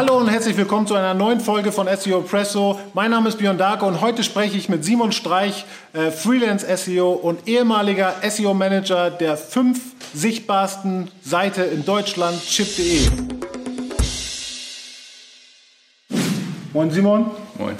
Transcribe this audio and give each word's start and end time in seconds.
Hallo 0.00 0.16
und 0.16 0.28
herzlich 0.28 0.56
willkommen 0.56 0.86
zu 0.86 0.94
einer 0.94 1.12
neuen 1.12 1.40
Folge 1.40 1.72
von 1.72 1.86
SEO 1.94 2.22
Presso. 2.22 2.80
Mein 2.94 3.10
Name 3.10 3.28
ist 3.28 3.36
Björn 3.36 3.58
Darko 3.58 3.86
und 3.86 4.00
heute 4.00 4.24
spreche 4.24 4.56
ich 4.56 4.70
mit 4.70 4.82
Simon 4.82 5.12
Streich, 5.12 5.66
äh, 5.92 6.10
Freelance 6.10 6.66
SEO 6.74 7.10
und 7.10 7.46
ehemaliger 7.46 8.14
SEO 8.26 8.54
Manager 8.54 9.10
der 9.10 9.36
fünf 9.36 9.78
sichtbarsten 10.14 11.10
Seite 11.20 11.64
in 11.64 11.84
Deutschland, 11.84 12.42
chip.de. 12.42 13.10
Moin 16.72 16.90
Simon. 16.90 17.26
Moin. 17.58 17.76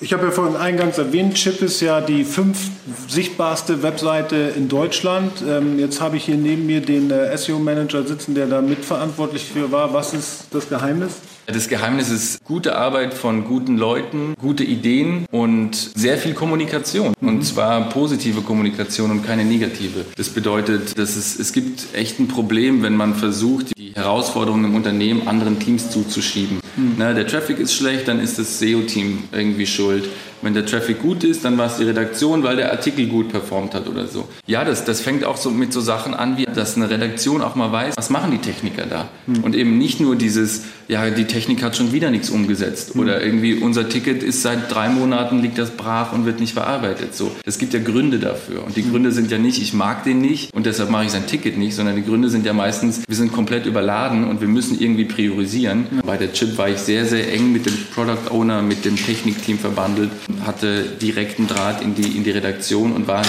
Ich 0.00 0.12
habe 0.12 0.24
ja 0.24 0.32
vorhin 0.32 0.56
eingangs 0.56 0.98
erwähnt, 0.98 1.34
Chip 1.34 1.62
ist 1.62 1.80
ja 1.80 2.00
die 2.00 2.24
fünf 2.24 2.58
sichtbarste 3.06 3.84
Webseite 3.84 4.52
in 4.56 4.68
Deutschland. 4.68 5.44
Ähm, 5.48 5.78
jetzt 5.78 6.00
habe 6.00 6.16
ich 6.16 6.24
hier 6.24 6.36
neben 6.36 6.66
mir 6.66 6.80
den 6.80 7.12
äh, 7.12 7.36
SEO-Manager 7.38 8.02
sitzen, 8.02 8.34
der 8.34 8.46
da 8.46 8.60
mitverantwortlich 8.60 9.44
für 9.44 9.70
war. 9.70 9.94
Was 9.94 10.12
ist 10.12 10.48
das 10.50 10.68
Geheimnis? 10.68 11.12
Das 11.46 11.68
Geheimnis 11.68 12.10
ist 12.10 12.42
gute 12.44 12.74
Arbeit 12.74 13.14
von 13.14 13.44
guten 13.44 13.76
Leuten, 13.76 14.34
gute 14.40 14.64
Ideen 14.64 15.26
und 15.30 15.76
sehr 15.76 16.18
viel 16.18 16.34
Kommunikation. 16.34 17.14
Und 17.20 17.44
zwar 17.44 17.88
positive 17.88 18.40
Kommunikation 18.40 19.12
und 19.12 19.24
keine 19.24 19.44
negative. 19.44 20.04
Das 20.16 20.28
bedeutet, 20.28 20.98
dass 20.98 21.14
es, 21.14 21.38
es 21.38 21.52
gibt 21.52 21.94
echt 21.94 22.18
ein 22.18 22.26
Problem, 22.26 22.82
wenn 22.82 22.96
man 22.96 23.14
versucht, 23.14 23.78
die 23.78 23.94
Herausforderungen 23.94 24.64
im 24.64 24.74
Unternehmen 24.74 25.28
anderen 25.28 25.60
Teams 25.60 25.88
zuzuschieben. 25.90 26.58
Mhm. 26.76 26.94
Na, 26.98 27.12
der 27.12 27.28
Traffic 27.28 27.60
ist 27.60 27.74
schlecht, 27.74 28.08
dann 28.08 28.18
ist 28.18 28.40
das 28.40 28.58
SEO-Team 28.58 29.24
irgendwie 29.30 29.66
schuld. 29.66 30.08
Wenn 30.42 30.52
der 30.52 30.66
Traffic 30.66 31.00
gut 31.00 31.24
ist, 31.24 31.44
dann 31.44 31.56
war 31.56 31.66
es 31.66 31.78
die 31.78 31.84
Redaktion, 31.84 32.42
weil 32.42 32.56
der 32.56 32.70
Artikel 32.70 33.06
gut 33.06 33.30
performt 33.30 33.74
hat 33.74 33.88
oder 33.88 34.06
so. 34.06 34.28
Ja, 34.46 34.64
das, 34.64 34.84
das 34.84 35.00
fängt 35.00 35.24
auch 35.24 35.38
so 35.38 35.50
mit 35.50 35.72
so 35.72 35.80
Sachen 35.80 36.12
an, 36.12 36.36
wie 36.36 36.44
dass 36.44 36.76
eine 36.76 36.90
Redaktion 36.90 37.42
auch 37.42 37.54
mal 37.54 37.72
weiß, 37.72 37.94
was 37.96 38.10
machen 38.10 38.30
die 38.30 38.38
Techniker 38.38 38.86
da? 38.86 39.08
Mhm. 39.26 39.44
Und 39.44 39.54
eben 39.54 39.78
nicht 39.78 40.00
nur 40.00 40.16
dieses, 40.16 40.64
ja, 40.88 41.10
die 41.10 41.24
Technik 41.24 41.62
hat 41.62 41.76
schon 41.76 41.92
wieder 41.92 42.10
nichts 42.10 42.30
umgesetzt 42.30 42.94
mhm. 42.94 43.02
oder 43.02 43.22
irgendwie 43.22 43.54
unser 43.54 43.88
Ticket 43.88 44.22
ist 44.22 44.42
seit 44.42 44.72
drei 44.72 44.88
Monaten 44.88 45.40
liegt 45.40 45.58
das 45.58 45.70
brach 45.70 46.12
und 46.12 46.26
wird 46.26 46.40
nicht 46.40 46.54
verarbeitet. 46.54 47.14
So, 47.14 47.32
es 47.44 47.58
gibt 47.58 47.74
ja 47.74 47.80
Gründe 47.80 48.18
dafür 48.18 48.64
und 48.64 48.76
die 48.76 48.82
mhm. 48.82 48.90
Gründe 48.90 49.12
sind 49.12 49.30
ja 49.30 49.38
nicht, 49.38 49.60
ich 49.60 49.72
mag 49.72 50.04
den 50.04 50.20
nicht 50.20 50.54
und 50.54 50.66
deshalb 50.66 50.90
mache 50.90 51.04
ich 51.04 51.10
sein 51.10 51.26
Ticket 51.26 51.56
nicht, 51.58 51.74
sondern 51.74 51.96
die 51.96 52.04
Gründe 52.04 52.28
sind 52.28 52.46
ja 52.46 52.52
meistens, 52.52 53.02
wir 53.06 53.16
sind 53.16 53.32
komplett 53.32 53.66
überladen 53.66 54.24
und 54.24 54.40
wir 54.40 54.48
müssen 54.48 54.80
irgendwie 54.80 55.04
priorisieren. 55.04 55.86
Bei 56.04 56.16
der 56.16 56.32
Chip 56.32 56.56
war 56.58 56.68
ich 56.68 56.78
sehr, 56.78 57.06
sehr 57.06 57.32
eng 57.32 57.52
mit 57.52 57.66
dem 57.66 57.76
Product 57.94 58.30
Owner, 58.30 58.62
mit 58.62 58.84
dem 58.84 58.96
Technikteam 58.96 59.58
verbandelt, 59.58 60.10
hatte 60.44 60.82
direkten 60.82 61.46
Draht 61.46 61.82
in 61.82 61.94
die, 61.94 62.16
in 62.16 62.24
die 62.24 62.30
Redaktion 62.30 62.92
und 62.92 63.08
war 63.08 63.22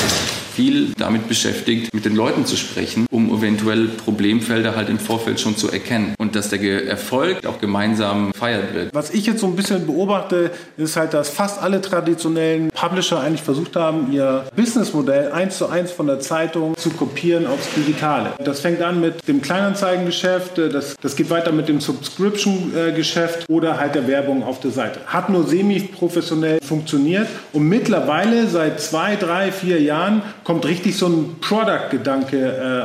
viel 0.57 0.91
damit 0.97 1.27
beschäftigt, 1.27 1.93
mit 1.93 2.03
den 2.03 2.15
Leuten 2.15 2.47
zu 2.47 2.57
sprechen, 2.57 3.05
um 3.11 3.31
eventuell 3.31 3.89
Problemfelder 3.89 4.75
halt 4.75 4.89
im 4.89 4.97
Vorfeld 4.97 5.39
schon 5.39 5.55
zu 5.55 5.69
erkennen 5.69 6.15
und 6.17 6.35
dass 6.35 6.49
der 6.49 6.87
Erfolg 6.87 7.45
auch 7.45 7.59
gemeinsam 7.61 8.33
feiert 8.33 8.73
wird. 8.73 8.89
Was 8.91 9.11
ich 9.11 9.27
jetzt 9.27 9.41
so 9.41 9.45
ein 9.45 9.55
bisschen 9.55 9.85
beobachte, 9.85 10.49
ist 10.75 10.95
halt, 10.95 11.13
dass 11.13 11.29
fast 11.29 11.61
alle 11.61 11.79
traditionellen 11.79 12.69
Publisher 12.69 13.19
eigentlich 13.19 13.43
versucht 13.43 13.75
haben, 13.75 14.11
ihr 14.11 14.45
Businessmodell 14.55 15.31
eins 15.31 15.59
zu 15.59 15.67
eins 15.67 15.91
von 15.91 16.07
der 16.07 16.21
Zeitung 16.21 16.75
zu 16.75 16.89
kopieren 16.89 17.45
aufs 17.45 17.67
Digitale. 17.75 18.33
Das 18.43 18.61
fängt 18.61 18.81
an 18.81 18.99
mit 18.99 19.27
dem 19.27 19.43
Kleinanzeigengeschäft, 19.43 20.57
das, 20.57 20.95
das 20.99 21.15
geht 21.15 21.29
weiter 21.29 21.51
mit 21.51 21.67
dem 21.69 21.81
Subscription-Geschäft 21.81 23.47
oder 23.47 23.79
halt 23.79 23.93
der 23.93 24.07
Werbung 24.07 24.41
auf 24.41 24.59
der 24.59 24.71
Seite. 24.71 25.01
Hat 25.05 25.29
nur 25.29 25.45
semi-professionell 25.47 26.57
funktioniert 26.63 27.27
und 27.53 27.69
mittlerweile 27.69 28.47
seit 28.47 28.81
zwei, 28.81 29.15
drei, 29.15 29.51
vier 29.51 29.79
Jahren 29.83 30.23
kommt 30.47 30.65
richtig 30.65 30.95
so 30.95 31.07
ein 31.07 31.35
Product-Gedanke 31.41 32.37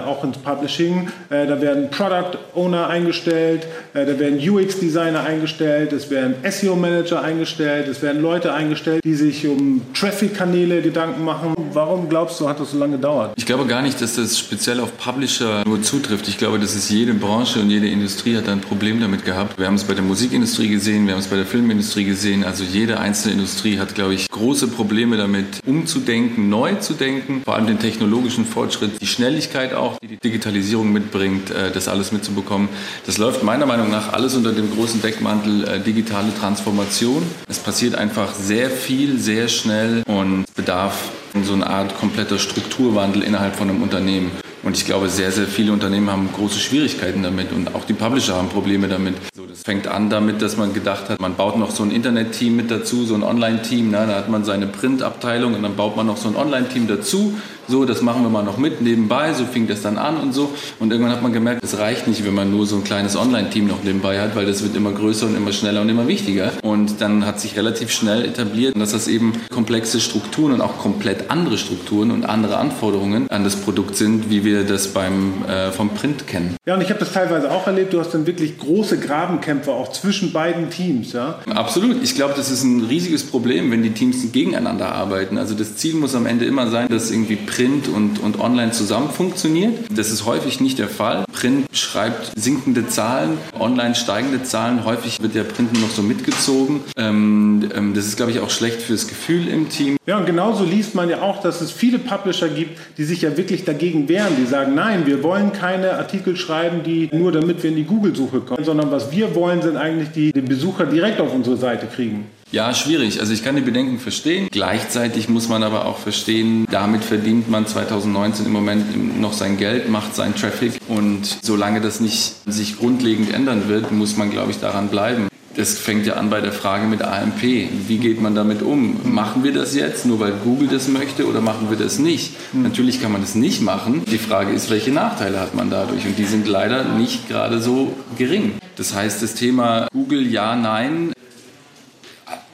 äh, 0.03 0.09
auch 0.09 0.25
ins 0.25 0.37
Publishing. 0.37 1.07
Äh, 1.31 1.47
da 1.47 1.61
werden 1.61 1.91
Product 1.91 2.37
Owner 2.57 2.89
eingestellt, 2.89 3.69
äh, 3.95 4.05
da 4.05 4.19
werden 4.19 4.41
UX-Designer 4.41 5.23
eingestellt, 5.23 5.93
es 5.93 6.11
werden 6.11 6.35
SEO-Manager 6.43 7.23
eingestellt, 7.23 7.87
es 7.87 8.03
werden 8.03 8.21
Leute 8.21 8.53
eingestellt, 8.53 9.05
die 9.05 9.15
sich 9.15 9.47
um 9.47 9.81
Traffic-Kanäle 9.95 10.83
Gedanken 10.83 11.25
machen. 11.25 11.55
Warum 11.73 12.09
glaubst 12.09 12.41
du, 12.41 12.49
hat 12.49 12.59
das 12.59 12.73
so 12.73 12.79
lange 12.79 12.97
gedauert? 12.97 13.35
Ich 13.37 13.47
glaube 13.47 13.67
gar 13.67 13.81
nicht, 13.81 14.03
dass 14.03 14.17
das 14.17 14.37
speziell 14.37 14.81
auf 14.81 14.99
Publisher 14.99 15.63
nur 15.65 15.83
zutrifft. 15.83 16.27
Ich 16.27 16.39
glaube, 16.39 16.59
dass 16.59 16.75
es 16.75 16.91
jede 16.91 17.15
Branche 17.15 17.61
und 17.61 17.71
jede 17.71 17.87
Industrie 17.87 18.37
hat 18.37 18.49
ein 18.49 18.61
Problem 18.61 19.01
damit 19.01 19.25
gehabt. 19.25 19.57
Wir 19.57 19.69
haben 19.69 19.77
es 19.77 19.85
bei 19.85 19.95
der 19.95 20.03
Musikindustrie 20.03 20.69
gesehen, 20.69 21.07
wir 21.07 21.15
haben 21.15 21.21
es 21.21 21.29
bei 21.29 21.37
der 21.37 21.47
Filmindustrie 21.47 22.07
gesehen. 22.07 22.43
Also 22.43 22.65
jede 22.65 22.99
einzelne 22.99 23.35
Industrie 23.35 23.79
hat, 23.79 23.95
glaube 23.95 24.15
ich, 24.15 24.29
große 24.29 24.67
Probleme 24.67 25.17
damit, 25.17 25.61
umzudenken, 25.65 26.49
neu 26.49 26.75
zu 26.75 26.95
denken 26.95 27.45
vor 27.53 27.59
allem 27.59 27.67
den 27.67 27.79
technologischen 27.79 28.47
Fortschritt, 28.47 28.99
die 29.03 29.07
Schnelligkeit 29.07 29.75
auch, 29.75 29.99
die 29.99 30.07
die 30.07 30.17
Digitalisierung 30.17 30.91
mitbringt, 30.91 31.51
äh, 31.51 31.71
das 31.71 31.87
alles 31.87 32.11
mitzubekommen. 32.11 32.71
Das 33.05 33.19
läuft 33.19 33.43
meiner 33.43 33.67
Meinung 33.67 33.91
nach 33.91 34.15
alles 34.15 34.35
unter 34.35 34.53
dem 34.53 34.75
großen 34.75 35.03
Deckmantel 35.03 35.69
äh, 35.69 35.79
digitale 35.79 36.35
Transformation. 36.35 37.23
Es 37.51 37.59
passiert 37.59 37.95
einfach 37.95 38.33
sehr 38.35 38.71
viel, 38.71 39.19
sehr 39.19 39.49
schnell 39.49 40.03
und 40.07 40.47
bedarf 40.55 41.11
so 41.45 41.53
eine 41.53 41.67
Art 41.67 41.95
kompletter 41.99 42.39
Strukturwandel 42.39 43.23
innerhalb 43.23 43.55
von 43.55 43.69
einem 43.69 43.83
Unternehmen. 43.83 44.31
Und 44.63 44.79
ich 44.79 44.87
glaube, 44.87 45.11
sehr, 45.11 45.31
sehr 45.31 45.47
viele 45.47 45.73
Unternehmen 45.73 46.09
haben 46.09 46.31
große 46.33 46.59
Schwierigkeiten 46.59 47.23
damit 47.23 47.53
und 47.53 47.75
auch 47.75 47.85
die 47.85 47.93
Publisher 47.93 48.37
haben 48.37 48.49
Probleme 48.49 48.89
damit. 48.89 49.17
Das 49.53 49.65
fängt 49.65 49.87
an 49.87 50.09
damit, 50.09 50.41
dass 50.41 50.57
man 50.57 50.73
gedacht 50.73 51.11
hat, 51.11 51.21
man 51.21 51.35
baut 51.35 51.59
noch 51.59 51.73
so 51.73 51.83
ein 51.83 51.91
Internet-Team 51.91 52.57
mit 52.57 52.71
dazu, 52.71 53.05
so 53.05 53.15
ein 53.15 53.23
Online-Team. 53.23 53.91
Ne? 53.91 54.07
Da 54.09 54.15
hat 54.15 54.31
man 54.31 54.45
seine 54.45 54.67
Print-Abteilung 54.67 55.53
und 55.53 55.63
dann 55.63 55.77
baut 55.77 55.95
man 55.95 56.07
noch 56.07 56.17
so 56.17 56.29
ein 56.29 56.37
Online-Team 56.37 56.89
dazu 56.89 57.35
so, 57.69 57.85
das 57.85 58.03
machen 58.03 58.23
wir 58.23 58.29
mal 58.29 58.43
noch 58.43 58.59
mit 58.59 58.83
nebenbei, 58.83 59.33
so 59.33 59.45
fing 59.45 59.69
das 59.69 59.83
dann 59.83 59.97
an 59.97 60.17
und 60.17 60.33
so. 60.33 60.53
Und 60.81 60.91
irgendwann 60.91 61.13
hat 61.13 61.23
man 61.23 61.33
gemerkt, 61.33 61.65
es 61.65 61.79
reicht 61.79 62.09
nicht, 62.09 62.25
wenn 62.27 62.35
man 62.35 62.51
nur 62.51 62.67
so 62.67 62.77
ein 62.77 62.85
kleines 62.85 63.17
Online-Team 63.17 63.67
noch 63.69 63.85
nebenbei 63.85 64.21
hat, 64.21 64.35
weil 64.35 64.47
das 64.47 64.63
wird 64.63 64.75
immer 64.77 64.93
größer 64.93 65.27
und 65.27 65.37
immer 65.37 65.53
schneller 65.53 65.81
und 65.81 65.89
immer 65.89 66.09
wichtiger. 66.09 66.53
Und 66.63 67.01
dann 67.01 67.25
hat 67.25 67.41
sich 67.41 67.57
relativ 67.57 67.91
schnell 67.91 68.25
etabliert, 68.25 68.77
dass 68.79 68.93
das 68.93 69.07
eben 69.09 69.35
komplexe 69.51 70.01
Strukturen 70.01 70.53
und 70.53 70.61
auch 70.61 70.79
komplett 70.79 71.31
andere 71.31 71.57
Strukturen 71.57 72.11
und 72.11 72.25
andere 72.25 72.57
Anforderungen 72.57 73.31
an 73.31 73.45
das 73.45 73.57
Produkt 73.57 73.97
sind, 73.97 74.29
wie 74.29 74.45
wir 74.45 74.65
das 74.65 74.89
beim, 74.89 75.45
äh, 75.49 75.71
vom 75.71 75.91
Print 75.91 76.27
kennen. 76.27 76.57
Ja, 76.67 76.75
und 76.75 76.83
ich 76.83 76.91
habe 76.91 77.01
das 77.01 77.13
teilweise 77.13 77.51
auch 77.51 77.67
erlebt, 77.67 77.93
du 77.93 78.01
hast 78.01 78.13
dann 78.13 78.27
wirklich 78.27 78.59
große 78.59 78.99
Grabenkämpfe 79.43 79.73
auch 79.73 79.93
zwischen 79.93 80.33
beiden 80.33 80.71
Teams, 80.71 81.13
ja? 81.13 81.41
Absolut. 81.55 82.03
Ich 82.03 82.15
glaube, 82.15 82.35
das 82.37 82.51
ist 82.51 82.63
ein 82.63 82.85
riesiges 82.85 83.25
Problem, 83.25 83.71
wenn 83.71 83.83
die 83.83 83.91
Teams 83.91 84.33
gegeneinander 84.33 84.93
arbeiten. 84.93 85.37
Also 85.37 85.55
das 85.55 85.77
Ziel 85.77 85.95
muss 85.95 86.15
am 86.15 86.27
Ende 86.27 86.45
immer 86.45 86.69
sein, 86.71 86.89
dass 86.89 87.11
irgendwie 87.11 87.37
Print 87.37 87.89
und, 87.89 88.21
und 88.21 88.41
Online 88.41 88.71
zusammen 88.71 89.11
funktioniert. 89.11 89.79
Das 89.95 90.11
ist 90.11 90.25
häufig 90.25 90.61
nicht 90.61 90.79
der 90.79 90.89
Fall. 90.89 91.25
Print 91.33 91.67
schreibt 91.77 92.33
sinkende 92.37 92.87
Zahlen, 92.87 93.39
Online 93.59 93.95
steigende 93.95 94.43
Zahlen. 94.43 94.85
Häufig 94.85 95.21
wird 95.21 95.35
der 95.35 95.45
Print 95.45 95.73
nur 95.73 95.83
noch 95.83 95.91
so 95.91 96.03
mitgezogen. 96.03 96.81
Ähm, 96.97 97.69
ähm, 97.75 97.95
das 97.95 98.07
ist, 98.07 98.17
glaube 98.17 98.31
ich, 98.31 98.41
auch 98.41 98.51
schlecht 98.51 98.81
fürs 98.81 99.09
Gefühl 99.09 99.49
im 99.49 99.69
Team. 99.69 99.97
Ja, 100.07 100.19
und 100.19 100.27
genauso 100.27 100.65
liest 100.65 100.95
man 100.95 101.09
ja 101.09 101.23
auch, 101.23 101.41
dass 101.41 101.61
es 101.61 101.73
viele 101.73 101.99
Publisher 101.99 102.49
gibt, 102.49 102.79
die 102.99 103.05
sich 103.05 103.23
ja 103.23 103.37
wirklich 103.37 103.65
dagegen 103.65 104.09
wehren. 104.09 104.35
Die 104.39 104.47
sagen, 104.47 104.75
nein, 104.75 105.07
wir 105.07 105.23
wollen 105.23 105.53
keine 105.53 105.95
Artikel 105.95 106.37
schreiben, 106.37 106.83
die 106.85 107.09
nur 107.13 107.33
damit 107.33 107.63
wir 107.63 107.71
in 107.71 107.77
die 107.77 107.85
Google-Suche 107.85 108.41
kommen, 108.41 108.65
sondern 108.65 108.91
was 108.91 109.11
wir 109.11 109.32
wollen, 109.35 109.63
sind 109.63 109.77
eigentlich 109.77 110.11
die 110.11 110.33
den 110.33 110.47
Besucher 110.47 110.87
direkt 110.87 111.21
auf 111.21 111.33
unsere 111.35 111.57
Seite 111.57 111.87
kriegen. 111.87 112.27
Ja, 112.53 112.75
schwierig. 112.75 113.19
Also 113.19 113.33
ich 113.33 113.43
kann 113.43 113.57
die 113.57 113.63
Bedenken 113.63 113.99
verstehen. 113.99 114.49
Gleichzeitig 114.51 115.31
muss 115.31 115.49
man 115.49 115.63
aber 115.63 115.87
auch 115.87 115.97
verstehen, 115.97 116.67
damit 116.71 117.03
verdient 117.03 117.51
man 117.51 117.67
2019 117.67 118.45
im 118.45 118.53
Moment 118.53 119.21
noch 119.21 119.33
sein 119.33 119.57
Geld, 119.57 119.89
macht 119.89 120.15
seinen 120.15 120.35
Traffic 120.35 120.75
und 120.87 121.39
solange 121.43 121.81
das 121.81 122.01
nicht 122.01 122.35
sich 122.45 122.79
grundlegend 122.79 123.33
ändern 123.33 123.69
wird, 123.69 123.91
muss 123.91 124.19
man, 124.19 124.31
glaube 124.31 124.51
ich, 124.51 124.59
daran 124.61 124.89
bleiben. 124.89 125.29
Das 125.55 125.79
fängt 125.79 126.07
ja 126.07 126.15
an 126.15 126.31
bei 126.31 126.41
der 126.41 126.53
Frage 126.53 126.87
mit 126.87 127.03
AMP. 127.03 127.43
Wie 127.43 127.99
geht 127.99 128.21
man 128.21 128.35
damit 128.35 128.63
um? 128.63 129.01
Machen 129.05 129.45
wir 129.45 129.53
das 129.53 129.75
jetzt, 129.75 130.07
nur 130.07 130.19
weil 130.19 130.33
Google 130.33 130.69
das 130.69 130.89
möchte, 130.89 131.27
oder 131.27 131.41
machen 131.41 131.69
wir 131.69 131.77
das 131.77 131.99
nicht? 131.99 132.35
Mhm. 132.53 132.63
Natürlich 132.63 133.03
kann 133.03 133.13
man 133.13 133.21
das 133.21 133.35
nicht 133.35 133.61
machen. 133.61 134.03
Die 134.11 134.19
Frage 134.19 134.53
ist, 134.53 134.71
welche 134.71 134.91
Nachteile 134.91 135.41
hat 135.41 135.55
man 135.55 135.69
dadurch? 135.69 136.07
Und 136.07 136.19
die 136.19 136.25
sind 136.25 136.49
leider 136.49 136.85
nicht 136.85 137.29
gerade 137.29 137.61
so 137.61 137.95
gering. 138.17 138.55
Das 138.77 138.95
heißt, 138.95 139.23
das 139.23 139.35
Thema 139.35 139.89
Google 139.93 140.27
ja, 140.27 140.57
nein 140.57 141.13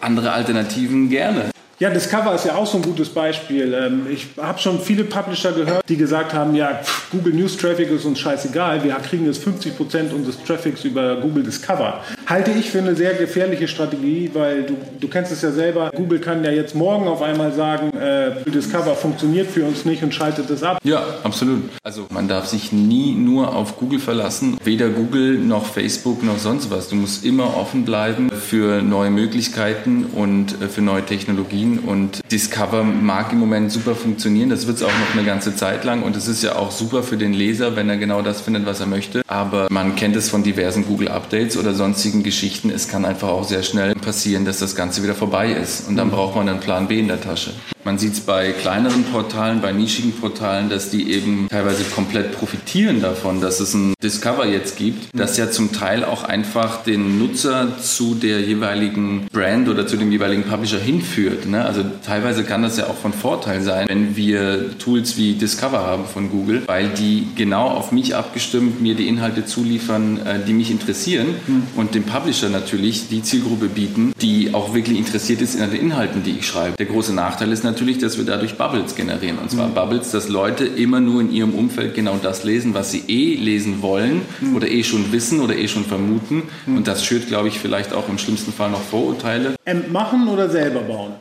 andere 0.01 0.33
Alternativen 0.33 1.09
gerne. 1.09 1.51
Ja, 1.81 1.91
Discover 1.91 2.35
ist 2.35 2.45
ja 2.45 2.57
auch 2.57 2.67
so 2.67 2.79
ein 2.79 2.83
gutes 2.83 3.09
Beispiel. 3.09 3.73
Ähm, 3.73 4.07
ich 4.11 4.27
habe 4.37 4.59
schon 4.59 4.81
viele 4.81 5.05
Publisher 5.05 5.53
gehört, 5.53 5.89
die 5.89 5.97
gesagt 5.97 6.35
haben, 6.35 6.57
ja, 6.57 6.81
Google 7.13 7.33
News 7.35 7.57
Traffic 7.57 7.89
ist 7.91 8.05
uns 8.05 8.19
scheißegal, 8.19 8.83
wir 8.83 8.95
kriegen 8.95 9.27
jetzt 9.27 9.45
50 9.45 9.77
Prozent 9.77 10.13
unseres 10.13 10.43
Traffics 10.43 10.83
über 10.85 11.17
Google 11.21 11.45
Discover. 11.45 12.03
Halte 12.29 12.51
ich 12.51 12.71
für 12.71 12.81
eine 12.81 12.95
sehr 12.95 13.15
gefährliche 13.15 13.69
Strategie, 13.69 14.31
weil 14.35 14.65
du, 14.65 14.77
du 15.01 15.09
kennst 15.09 15.33
es 15.33 15.41
ja 15.41 15.51
selber, 15.51 15.91
Google 15.97 16.19
kann 16.19 16.45
ja 16.45 16.51
jetzt 16.51 16.75
morgen 16.75 17.09
auf 17.09 17.23
einmal 17.23 17.55
sagen, 17.55 17.97
äh, 17.97 18.33
Discover 18.51 18.95
funktioniert 18.97 19.51
für 19.51 19.65
uns 19.65 19.87
nicht 19.87 20.03
und 20.03 20.15
schaltet 20.15 20.51
es 20.51 20.63
ab. 20.63 20.79
Ja, 20.85 21.03
absolut. 21.23 21.63
Also 21.83 22.07
man 22.11 22.29
darf 22.29 22.45
sich 22.45 22.71
nie 22.71 23.13
nur 23.13 23.57
auf 23.57 23.79
Google 23.79 23.99
verlassen, 23.99 24.59
weder 24.63 24.91
Google 24.91 25.39
noch 25.39 25.65
Facebook 25.65 26.23
noch 26.23 26.37
sonst 26.37 26.71
was. 26.71 26.89
Du 26.89 26.97
musst 26.97 27.25
immer 27.25 27.57
offen 27.57 27.87
bleiben 27.87 28.29
für 28.29 28.83
neue 28.83 29.09
Möglichkeiten 29.09 30.05
und 30.15 30.61
äh, 30.61 30.69
für 30.69 30.83
neue 30.83 31.07
Technologien 31.07 31.79
und 31.79 32.21
Discover 32.31 32.85
mag 32.85 33.33
im 33.33 33.39
Moment 33.39 33.73
super 33.73 33.95
funktionieren. 33.95 34.51
Das 34.51 34.67
wird 34.67 34.77
es 34.77 34.83
auch 34.83 34.89
noch 34.89 35.15
eine 35.15 35.25
ganze 35.25 35.57
Zeit 35.57 35.83
lang 35.85 36.03
und 36.03 36.15
es 36.15 36.29
ist 36.29 36.43
ja 36.43 36.57
auch 36.57 36.73
super 36.73 37.03
für 37.03 37.17
den 37.17 37.33
Leser, 37.33 37.75
wenn 37.75 37.89
er 37.89 37.97
genau 37.97 38.21
das 38.21 38.43
findet, 38.43 38.67
was 38.67 38.81
er 38.81 38.87
möchte. 38.87 39.23
Aber 39.29 39.69
man 39.71 39.97
kennt 39.97 40.15
es 40.15 40.29
von 40.29 40.43
diversen 40.43 40.85
Google 40.85 41.09
Updates 41.09 41.57
oder 41.57 41.73
sonstigen 41.73 42.18
solchen 42.19 42.23
Geschichten, 42.23 42.71
es 42.71 42.89
kann 42.89 43.05
einfach 43.05 43.29
auch 43.29 43.45
sehr 43.45 43.63
schnell 43.63 43.95
passieren, 43.95 44.45
dass 44.45 44.59
das 44.59 44.75
Ganze 44.75 45.03
wieder 45.03 45.15
vorbei 45.15 45.53
ist. 45.53 45.89
Und 45.89 45.97
dann 45.97 46.11
braucht 46.11 46.37
man 46.37 46.49
einen 46.49 46.61
Plan 46.61 46.89
B 46.89 46.99
in 46.99 47.09
der 47.09 47.21
Tasche. 47.21 47.53
Man 47.85 47.99
sieht 47.99 48.13
es 48.13 48.21
bei 48.21 48.53
kleineren 48.53 49.05
Portalen, 49.05 49.63
bei 49.63 49.73
nischigen 49.73 50.13
Portalen, 50.13 50.69
dass 50.69 50.91
die 50.91 51.11
eben 51.11 51.49
teilweise 51.49 51.85
komplett 51.85 52.33
profitieren 52.33 53.01
davon, 53.01 53.41
dass 53.41 53.61
es 53.61 53.73
ein 53.73 53.95
Discover 54.03 54.47
jetzt 54.47 54.77
gibt, 54.77 55.09
das 55.15 55.39
ja 55.39 55.51
zum 55.51 55.73
Teil 55.73 56.05
auch 56.05 56.25
einfach 56.25 56.83
den 56.83 57.19
Nutzer 57.19 57.79
zu 57.81 58.15
der 58.15 58.43
jeweiligen 58.43 59.27
Brand 59.33 59.71
oder 59.71 59.87
zu 59.87 59.97
dem 59.97 60.13
jeweiligen 60.13 60.43
Publisher 60.43 60.79
hinführt. 60.79 61.47
Ne? 61.47 61.65
Also 61.65 61.83
teilweise 62.05 62.45
kann 62.45 62.63
das 62.63 62.77
ja 62.77 62.89
auch 62.89 62.97
von 62.97 63.15
Vorteil 63.15 63.63
sein, 63.63 63.89
wenn 63.89 64.17
wir 64.17 64.77
Tools 64.79 65.17
wie 65.17 65.33
Discover 65.33 65.79
haben 65.79 66.05
von 66.05 66.31
Google, 66.31 66.65
weil 66.67 66.89
die 66.91 67.29
genau 67.37 67.69
auf 67.69 67.91
mich 67.91 68.15
abgestimmt 68.15 68.83
mir 68.83 68.97
die 68.97 69.09
Inhalte 69.09 69.47
zuliefern, 69.47 70.19
äh, 70.27 70.45
die 70.47 70.53
mich 70.53 70.71
interessieren 70.71 71.29
mhm. 71.47 71.63
und 71.75 71.95
dem 71.95 72.05
Publisher 72.09 72.49
natürlich 72.49 73.09
die 73.09 73.23
Zielgruppe 73.23 73.69
bieten, 73.69 74.13
die 74.21 74.55
auch 74.55 74.73
wirklich 74.73 74.99
interessiert 74.99 75.43
ist 75.43 75.55
in 75.55 75.61
den 75.61 75.79
Inhalten, 75.79 76.23
die 76.23 76.39
ich 76.39 76.47
schreibe. 76.47 76.77
Der 76.77 76.87
große 76.87 77.15
Nachteil 77.15 77.53
ist 77.53 77.65
natürlich, 77.65 77.99
dass 77.99 78.17
wir 78.17 78.25
dadurch 78.25 78.57
Bubbles 78.57 78.95
generieren. 78.95 79.39
Und 79.39 79.51
zwar 79.51 79.69
mhm. 79.69 79.75
Bubbles, 79.75 80.11
dass 80.11 80.29
Leute 80.29 80.65
immer 80.65 81.01
nur 81.01 81.21
in 81.21 81.31
ihrem 81.31 81.55
Umfeld 81.55 81.95
genau 81.95 82.19
das 82.21 82.45
lesen, 82.45 82.73
was 82.73 82.91
sie 82.91 83.05
eh 83.09 83.35
lesen 83.37 83.83
wollen 83.83 84.23
mhm. 84.41 84.57
oder 84.57 84.69
eh 84.69 84.83
schon 84.83 85.13
wissen 85.13 85.41
oder 85.41 85.55
eh 85.55 85.69
schon 85.69 85.85
vermuten. 85.85 86.45
Mhm. 86.67 86.79
Und 86.79 86.89
das 86.89 87.05
schürt, 87.05 87.29
glaube 87.29 87.49
ich, 87.49 87.59
vielleicht 87.59 87.93
auch 87.93 88.09
im 88.09 88.19
schlimmsten 88.19 88.53
Fall 88.53 88.71
noch 88.71 88.83
Vorurteile. 88.83 89.55
Machen 89.91 90.29
oder 90.29 90.49
selber 90.49 90.81
bauen? 90.81 91.13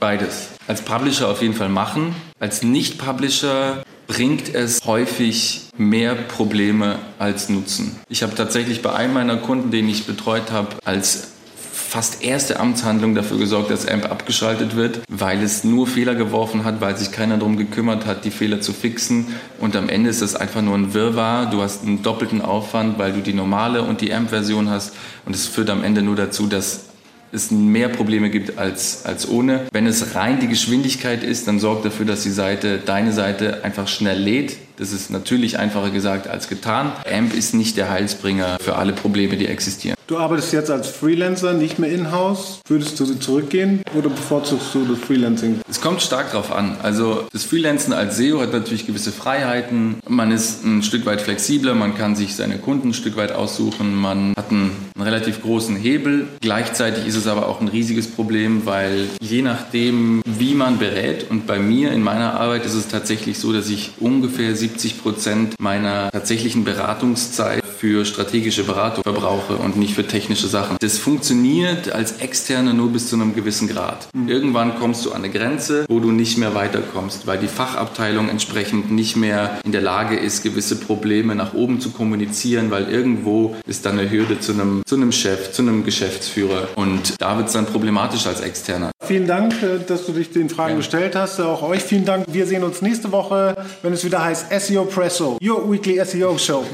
Beides. 0.00 0.50
Als 0.66 0.82
Publisher 0.82 1.28
auf 1.28 1.42
jeden 1.42 1.54
Fall 1.54 1.68
machen. 1.68 2.14
Als 2.38 2.62
Nicht-Publisher 2.62 3.82
bringt 4.06 4.54
es 4.54 4.80
häufig 4.84 5.68
mehr 5.76 6.14
Probleme 6.14 6.98
als 7.18 7.48
Nutzen. 7.48 7.96
Ich 8.08 8.22
habe 8.22 8.34
tatsächlich 8.34 8.82
bei 8.82 8.92
einem 8.92 9.14
meiner 9.14 9.36
Kunden, 9.36 9.70
den 9.70 9.88
ich 9.88 10.06
betreut 10.06 10.50
habe, 10.50 10.76
als 10.84 11.28
fast 11.72 12.22
erste 12.22 12.58
Amtshandlung 12.58 13.14
dafür 13.14 13.38
gesorgt, 13.38 13.70
dass 13.70 13.86
AMP 13.86 14.10
abgeschaltet 14.10 14.76
wird, 14.76 15.00
weil 15.08 15.42
es 15.42 15.62
nur 15.62 15.86
Fehler 15.86 16.14
geworfen 16.14 16.64
hat, 16.64 16.80
weil 16.80 16.96
sich 16.96 17.12
keiner 17.12 17.38
darum 17.38 17.56
gekümmert 17.56 18.06
hat, 18.06 18.24
die 18.24 18.30
Fehler 18.30 18.60
zu 18.60 18.72
fixen. 18.72 19.28
Und 19.60 19.76
am 19.76 19.88
Ende 19.88 20.10
ist 20.10 20.20
das 20.20 20.34
einfach 20.34 20.62
nur 20.62 20.74
ein 20.74 20.94
Wirrwarr. 20.94 21.46
Du 21.46 21.62
hast 21.62 21.84
einen 21.84 22.02
doppelten 22.02 22.42
Aufwand, 22.42 22.98
weil 22.98 23.12
du 23.12 23.20
die 23.20 23.34
normale 23.34 23.82
und 23.82 24.00
die 24.00 24.12
AMP-Version 24.12 24.68
hast. 24.68 24.94
Und 25.26 25.34
es 25.34 25.46
führt 25.46 25.70
am 25.70 25.84
Ende 25.84 26.02
nur 26.02 26.16
dazu, 26.16 26.46
dass 26.46 26.86
es 27.32 27.50
mehr 27.50 27.88
Probleme 27.88 28.30
gibt 28.30 28.58
als, 28.58 29.04
als 29.04 29.28
ohne. 29.28 29.66
Wenn 29.72 29.86
es 29.86 30.14
rein 30.14 30.40
die 30.40 30.48
Geschwindigkeit 30.48 31.22
ist, 31.22 31.48
dann 31.48 31.58
sorgt 31.58 31.84
dafür, 31.84 32.06
dass 32.06 32.22
die 32.22 32.30
Seite, 32.30 32.78
deine 32.78 33.12
Seite 33.12 33.64
einfach 33.64 33.88
schnell 33.88 34.18
lädt. 34.18 34.56
Das 34.76 34.92
ist 34.92 35.10
natürlich 35.10 35.58
einfacher 35.58 35.90
gesagt 35.90 36.28
als 36.28 36.48
getan. 36.48 36.92
AMP 37.10 37.34
ist 37.34 37.54
nicht 37.54 37.76
der 37.76 37.88
Heilsbringer 37.88 38.58
für 38.60 38.76
alle 38.76 38.92
Probleme, 38.92 39.36
die 39.36 39.46
existieren. 39.46 39.96
Du 40.06 40.18
arbeitest 40.18 40.52
jetzt 40.52 40.70
als 40.70 40.86
Freelancer, 40.88 41.52
nicht 41.52 41.80
mehr 41.80 41.90
in-house. 41.90 42.60
Würdest 42.68 43.00
du 43.00 43.06
zurückgehen 43.18 43.82
oder 43.96 44.08
bevorzugst 44.08 44.72
du 44.72 44.84
das 44.84 45.00
Freelancing? 45.00 45.60
Es 45.68 45.80
kommt 45.80 46.00
stark 46.00 46.30
darauf 46.30 46.52
an. 46.52 46.76
Also 46.80 47.26
das 47.32 47.42
Freelancen 47.42 47.92
als 47.92 48.16
SEO 48.16 48.40
hat 48.40 48.52
natürlich 48.52 48.86
gewisse 48.86 49.10
Freiheiten. 49.10 49.96
Man 50.06 50.30
ist 50.30 50.64
ein 50.64 50.84
Stück 50.84 51.06
weit 51.06 51.20
flexibler, 51.20 51.74
man 51.74 51.96
kann 51.96 52.14
sich 52.14 52.36
seine 52.36 52.58
Kunden 52.58 52.90
ein 52.90 52.94
Stück 52.94 53.16
weit 53.16 53.32
aussuchen, 53.32 53.96
man 53.96 54.32
hat 54.36 54.52
einen, 54.52 54.70
einen 54.94 55.04
relativ 55.04 55.42
großen 55.42 55.74
Hebel. 55.74 56.28
Gleichzeitig 56.40 57.04
ist 57.04 57.16
es 57.16 57.26
aber 57.26 57.48
auch 57.48 57.60
ein 57.60 57.66
riesiges 57.66 58.06
Problem, 58.06 58.64
weil 58.64 59.08
je 59.20 59.42
nachdem, 59.42 60.22
wie 60.24 60.54
man 60.54 60.78
berät 60.78 61.28
und 61.30 61.48
bei 61.48 61.58
mir 61.58 61.90
in 61.90 62.02
meiner 62.02 62.38
Arbeit 62.38 62.64
ist 62.64 62.74
es 62.74 62.86
tatsächlich 62.86 63.40
so, 63.40 63.52
dass 63.52 63.68
ich 63.68 63.94
ungefähr 63.98 64.54
70 64.66 65.00
Prozent 65.00 65.54
meiner 65.60 66.10
tatsächlichen 66.10 66.64
Beratungszeit 66.64 67.62
für 67.64 68.04
strategische 68.04 68.64
Beratung 68.64 69.04
verbrauche 69.04 69.56
und 69.56 69.76
nicht 69.76 69.94
für 69.94 70.04
technische 70.04 70.48
Sachen. 70.48 70.76
Das 70.80 70.98
funktioniert 70.98 71.92
als 71.92 72.12
Externe 72.18 72.74
nur 72.74 72.90
bis 72.90 73.08
zu 73.08 73.14
einem 73.16 73.34
gewissen 73.34 73.68
Grad. 73.68 74.08
Mhm. 74.12 74.28
Irgendwann 74.28 74.76
kommst 74.76 75.04
du 75.04 75.12
an 75.12 75.22
eine 75.22 75.30
Grenze, 75.30 75.84
wo 75.88 76.00
du 76.00 76.10
nicht 76.10 76.36
mehr 76.36 76.54
weiterkommst, 76.54 77.28
weil 77.28 77.38
die 77.38 77.46
Fachabteilung 77.46 78.28
entsprechend 78.28 78.90
nicht 78.90 79.14
mehr 79.14 79.60
in 79.64 79.70
der 79.70 79.82
Lage 79.82 80.16
ist, 80.16 80.42
gewisse 80.42 80.76
Probleme 80.76 81.36
nach 81.36 81.54
oben 81.54 81.80
zu 81.80 81.90
kommunizieren, 81.90 82.72
weil 82.72 82.88
irgendwo 82.88 83.54
ist 83.68 83.86
dann 83.86 84.00
eine 84.00 84.10
Hürde 84.10 84.40
zu 84.40 84.52
einem, 84.52 84.82
zu 84.84 84.96
einem 84.96 85.12
Chef, 85.12 85.52
zu 85.52 85.62
einem 85.62 85.84
Geschäftsführer 85.84 86.68
und 86.74 87.20
da 87.20 87.36
wird 87.36 87.48
es 87.48 87.52
dann 87.52 87.66
problematisch 87.66 88.26
als 88.26 88.40
Externer. 88.40 88.90
Vielen 89.06 89.26
Dank, 89.26 89.62
äh, 89.62 89.78
dass 89.86 90.06
du 90.06 90.12
dich 90.12 90.32
den 90.32 90.48
Fragen 90.48 90.72
ja. 90.72 90.76
gestellt 90.78 91.14
hast. 91.14 91.40
Auch 91.40 91.62
euch 91.62 91.82
vielen 91.82 92.04
Dank. 92.04 92.24
Wir 92.28 92.46
sehen 92.46 92.64
uns 92.64 92.82
nächste 92.82 93.12
Woche, 93.12 93.56
wenn 93.82 93.92
es 93.92 94.04
wieder 94.04 94.24
heißt 94.24 94.46
SEO 94.60 94.84
Presso, 94.84 95.38
Your 95.40 95.70
Weekly 95.70 96.04
SEO 96.04 96.36
Show. 96.38 96.64